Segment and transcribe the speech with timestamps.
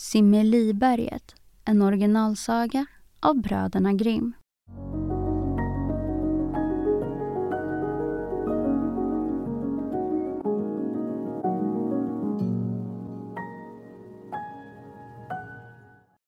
[0.00, 2.86] Simmeliberget, en originalsaga
[3.20, 4.32] av bröderna Grimm.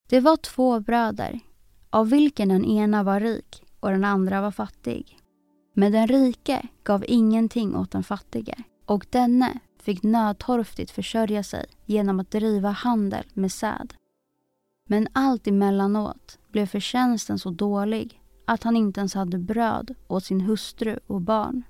[0.09, 1.41] Det var två bröder,
[1.91, 5.19] av vilken den ena var rik och den andra var fattig.
[5.75, 8.55] Men den rike gav ingenting åt den fattige
[8.87, 13.95] och denne fick nödtorftigt försörja sig genom att driva handel med säd.
[14.89, 20.41] Men allt emellanåt blev förtjänsten så dålig att han inte ens hade bröd åt sin
[20.41, 21.63] hustru och barn.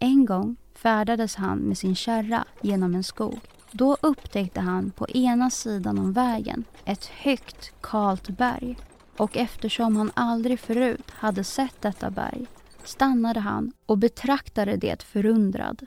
[0.00, 3.40] En gång färdades han med sin kärra genom en skog.
[3.72, 8.78] Då upptäckte han på ena sidan om vägen ett högt, kalt berg.
[9.16, 12.46] Och eftersom han aldrig förut hade sett detta berg
[12.84, 15.86] stannade han och betraktade det förundrad.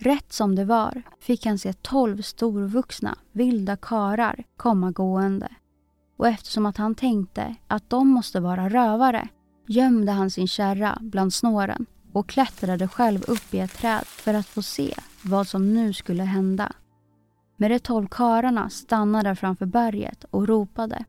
[0.00, 5.48] Rätt som det var fick han se tolv storvuxna vilda karar komma gående.
[6.16, 9.28] Och eftersom att han tänkte att de måste vara rövare
[9.66, 14.46] gömde han sin kärra bland snåren och klättrade själv upp i ett träd för att
[14.46, 16.72] få se vad som nu skulle hända.
[17.56, 21.04] Men de tolv kararna stannade framför berget och ropade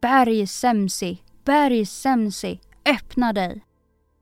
[0.00, 3.64] Berg Semsi, Berg Semsi, öppna dig!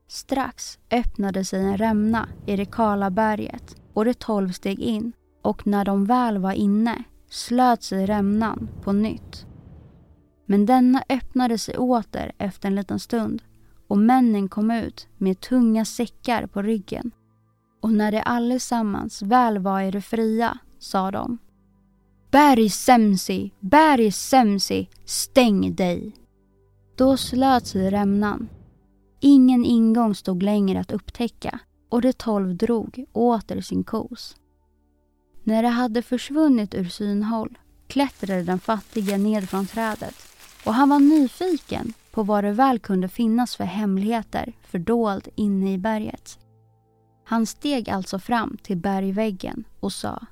[0.07, 3.75] Strax öppnade sig en rämna i det kala berget
[4.07, 9.45] och tolv steg in och när de väl var inne slöt sig rämnan på nytt.
[10.45, 13.41] Men denna öppnade sig åter efter en liten stund
[13.87, 17.11] och männen kom ut med tunga säckar på ryggen.
[17.81, 21.37] Och när de allesammans väl var i det fria sa de
[22.31, 26.15] Berg Semsi, berg Semsi, stäng dig!
[26.97, 28.49] Då slöt sig rämnan.
[29.19, 34.35] Ingen ingång stod längre att upptäcka och de tolv drog åter sin kos.
[35.43, 40.15] När de hade försvunnit ur synhåll klättrade den fattige ned från trädet
[40.65, 45.77] och han var nyfiken på vad det väl kunde finnas för hemligheter fördold inne i
[45.77, 46.39] berget.
[47.25, 50.25] Han steg alltså fram till bergväggen och sa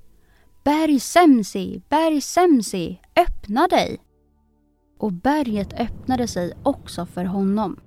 [0.64, 4.00] Berg Semsi, berg Semsi, öppna dig!
[4.98, 7.80] Och berget öppnade sig också för honom.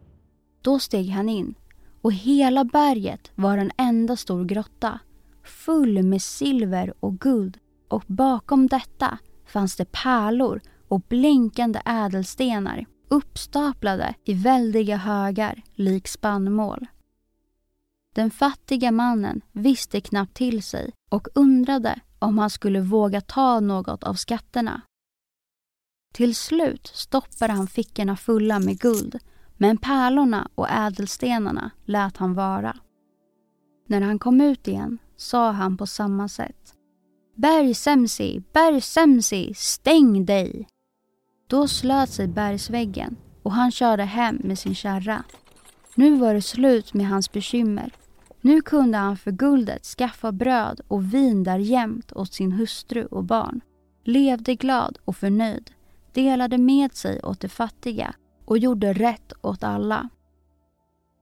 [0.62, 1.54] Då steg han in
[2.02, 4.98] och hela berget var en enda stor grotta
[5.44, 14.14] full med silver och guld och bakom detta fanns det pärlor och blinkande ädelstenar uppstaplade
[14.24, 16.86] i väldiga högar lik spannmål.
[18.14, 24.04] Den fattiga mannen visste knappt till sig och undrade om han skulle våga ta något
[24.04, 24.82] av skatterna.
[26.14, 29.18] Till slut stoppade han fickorna fulla med guld
[29.62, 32.76] men pärlorna och ädelstenarna lät han vara.
[33.86, 36.74] När han kom ut igen sa han på samma sätt.
[37.36, 40.68] “Bergsemsi, bergsemsi, stäng dig!
[41.46, 45.24] Då slöt sig bergsväggen och han körde hem med sin kärra.
[45.94, 47.92] Nu var det slut med hans bekymmer.
[48.40, 53.24] Nu kunde han för guldet skaffa bröd och vin där jämt åt sin hustru och
[53.24, 53.60] barn.
[54.04, 55.70] Levde glad och förnöjd,
[56.12, 58.14] delade med sig åt de fattiga
[58.50, 60.08] och gjorde rätt åt alla.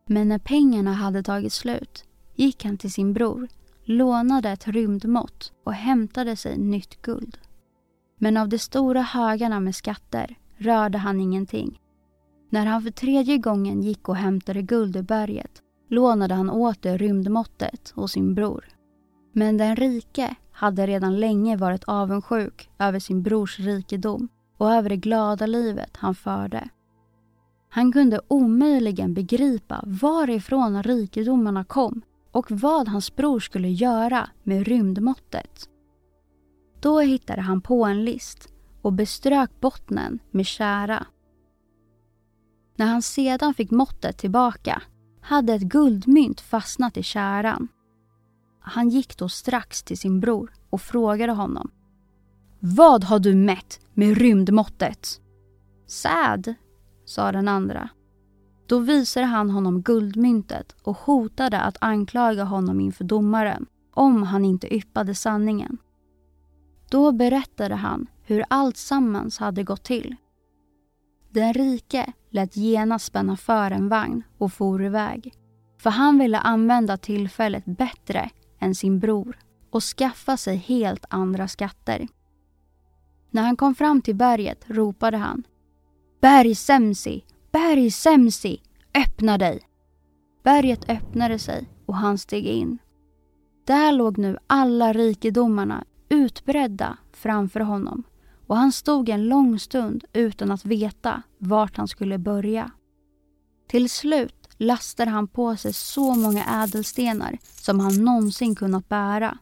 [0.07, 3.49] Men när pengarna hade tagit slut gick han till sin bror,
[3.85, 7.39] lånade ett rymdmått och hämtade sig nytt guld.
[8.19, 11.81] Men av de stora högarna med skatter rörde han ingenting.
[12.51, 17.93] När han för tredje gången gick och hämtade guld ur berget lånade han åter rymdmåttet
[17.95, 18.65] hos sin bror.
[19.33, 24.97] Men den rike hade redan länge varit avundsjuk över sin brors rikedom och över det
[24.97, 26.69] glada livet han förde.
[27.69, 32.03] Han kunde omöjligen begripa varifrån rikedomarna kom
[32.33, 35.69] och vad hans bror skulle göra med rymdmåttet.
[36.81, 38.53] Då hittade han på en list
[38.83, 41.07] och beströk bottnen med kära.
[42.77, 44.83] När han sedan fick måttet tillbaka
[45.21, 47.69] hade ett guldmynt fastnat i käran.
[48.61, 51.71] Han gick då strax till sin bror och frågade honom.
[52.61, 55.21] Vad har du mätt med rymdmåttet?
[55.87, 56.55] Säd,
[57.09, 57.89] sa den andra.
[58.67, 64.75] Då visade han honom guldmyntet och hotade att anklaga honom inför domaren om han inte
[64.75, 65.79] yppade sanningen.
[66.91, 70.17] Då berättade han hur allt sammans hade gått till.
[71.31, 75.35] Den rike lät genast spänna för en vagn och for iväg.
[75.79, 79.39] För han ville använda tillfället bättre än sin bror
[79.71, 82.09] och skaffa sig helt andra skatter.
[83.31, 85.43] När han kom fram till berget ropade han
[86.21, 88.61] Bergsemsi, bergsemsi,
[88.95, 89.61] öppna dig!
[90.43, 92.79] Berget öppnade sig och han steg in.
[93.65, 98.03] Där låg nu alla rikedomarna utbredda framför honom
[98.47, 102.71] och han stod en lång stund utan att veta vart han skulle börja.
[103.69, 109.39] Till slut lastade han på sig så många ädelstenar som han någonsin kunnat bära.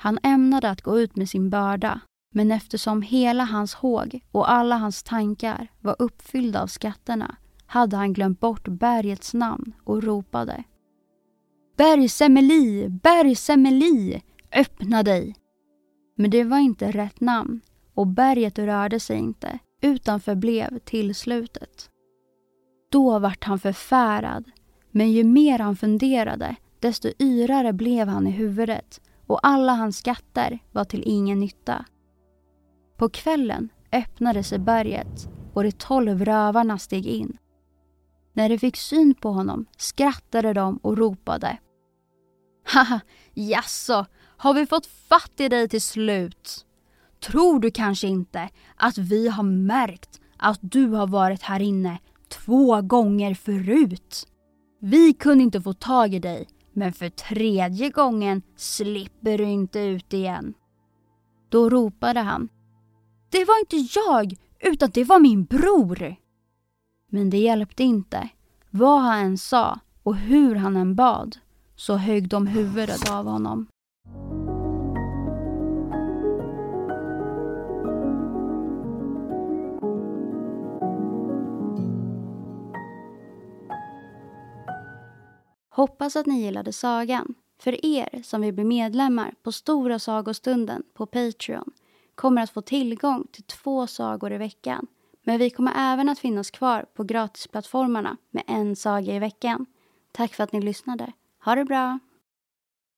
[0.00, 2.00] Han ämnade att gå ut med sin börda
[2.32, 7.36] men eftersom hela hans håg och alla hans tankar var uppfyllda av skatterna
[7.66, 10.64] hade han glömt bort bergets namn och ropade.
[11.76, 14.22] Bergsemeli, Bergsemeli,
[14.52, 15.34] öppna dig!
[16.16, 17.60] Men det var inte rätt namn
[17.94, 21.90] och berget rörde sig inte utan förblev till slutet.
[22.90, 24.50] Då vart han förfärad,
[24.90, 30.58] men ju mer han funderade desto yrare blev han i huvudet och alla hans skatter
[30.72, 31.84] var till ingen nytta.
[33.00, 37.36] På kvällen öppnade sig berget och de tolv rövarna steg in.
[38.32, 41.58] När de fick syn på honom skrattade de och ropade.
[42.64, 43.00] Haha,
[43.34, 44.06] jaså,
[44.36, 46.66] har vi fått fatt i dig till slut?
[47.20, 51.98] Tror du kanske inte att vi har märkt att du har varit här inne
[52.28, 54.28] två gånger förut?
[54.80, 60.12] Vi kunde inte få tag i dig, men för tredje gången slipper du inte ut
[60.12, 60.54] igen.
[61.48, 62.48] Då ropade han.
[63.30, 66.16] Det var inte jag, utan det var min bror.
[67.06, 68.28] Men det hjälpte inte.
[68.70, 71.36] Vad han än sa och hur han än bad
[71.76, 73.66] så högg de huvudet av honom.
[85.68, 87.34] Hoppas att ni gillade sagan.
[87.62, 91.72] För er som vill bli medlemmar på Stora sagostunden på Patreon
[92.20, 94.86] kommer att få tillgång till två sagor i veckan.
[95.24, 99.66] Men vi kommer även att finnas kvar på gratisplattformarna med en saga i veckan.
[100.12, 101.12] Tack för att ni lyssnade.
[101.44, 101.98] Ha det bra!